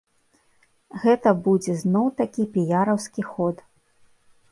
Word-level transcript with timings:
Гэта 1.03 1.33
будзе 1.47 1.75
зноў 1.81 2.07
такі 2.21 2.45
піяраўскі 2.57 3.21
ход. 3.29 3.55